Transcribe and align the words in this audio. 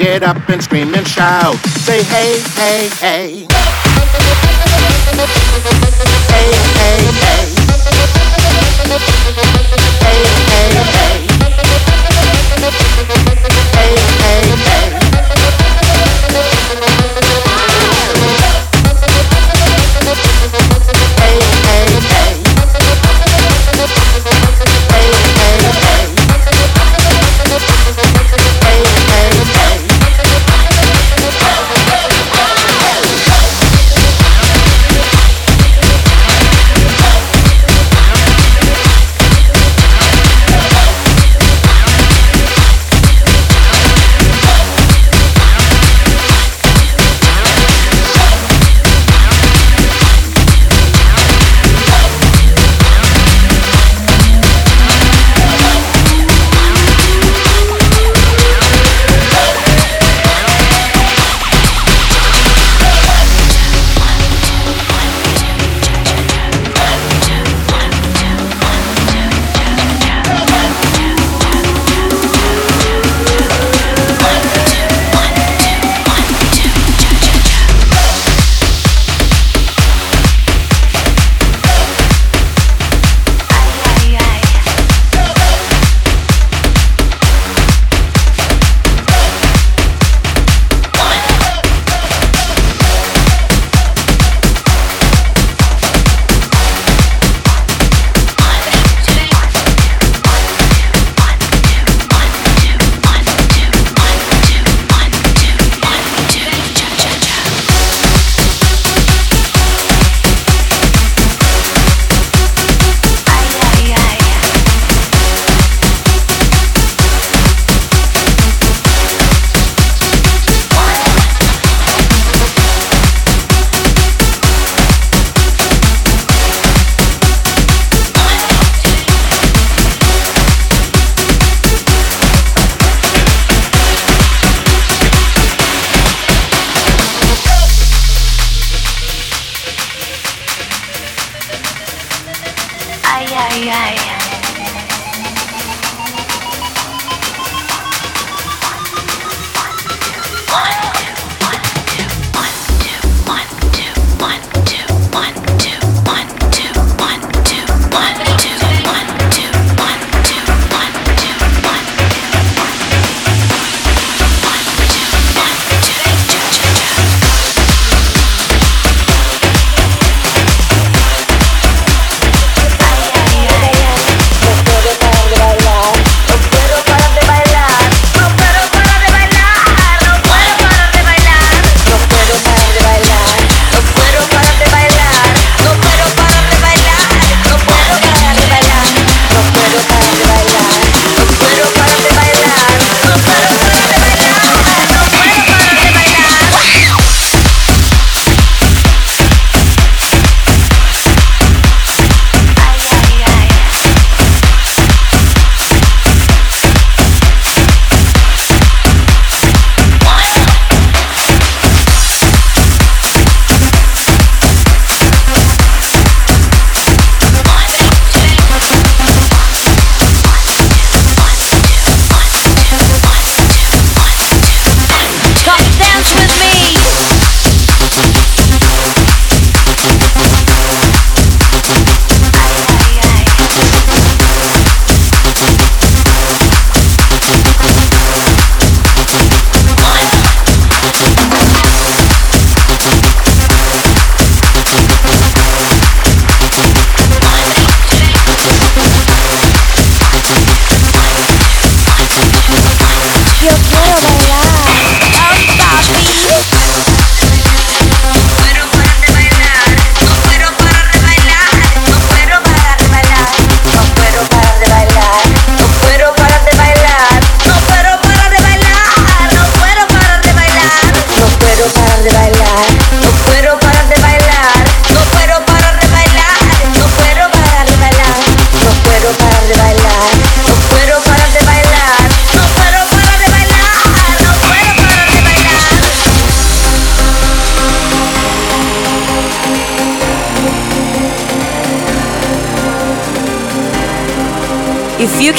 get 0.00 0.22
up 0.22 0.48
and 0.48 0.62
scream 0.62 0.94
and 0.94 1.06
shout. 1.06 1.54
Say 1.84 2.02
hey, 2.04 2.40
hey, 2.56 2.88
hey. 3.00 3.46
Hey, 6.30 6.48
hey, 6.80 7.04
hey. 7.20 7.44
Hey, 10.00 10.24
hey, 10.48 10.72
hey. 10.96 11.26
Hey, 13.76 13.94
hey, 14.22 14.56
hey. 14.56 14.69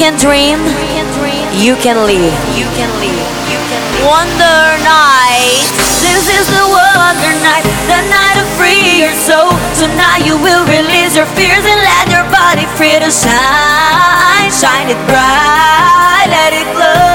can 0.01 0.17
dream, 0.17 0.57
you 1.61 1.77
can 1.77 1.93
live. 2.09 2.33
You 2.57 2.65
can 2.73 2.89
live. 2.97 3.21
Wonder 4.01 4.57
night. 4.81 5.69
This 6.01 6.25
is 6.25 6.49
the 6.49 6.65
wonder 6.65 7.33
night, 7.45 7.61
the 7.85 8.01
night 8.09 8.37
of 8.41 8.49
free 8.57 8.97
your 8.97 9.13
soul. 9.13 9.53
Tonight 9.77 10.25
you 10.25 10.41
will 10.41 10.65
release 10.65 11.15
your 11.15 11.29
fears 11.37 11.65
and 11.69 11.81
let 11.85 12.09
your 12.09 12.25
body 12.33 12.65
free 12.73 12.97
to 12.97 13.11
shine. 13.13 14.49
Shine 14.49 14.89
it 14.89 14.97
bright, 15.05 16.25
let 16.33 16.49
it 16.49 16.65
glow. 16.73 17.10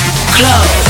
Turn 0.00 0.89